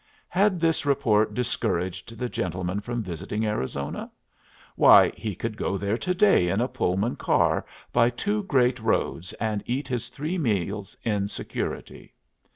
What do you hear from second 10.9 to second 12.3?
in security.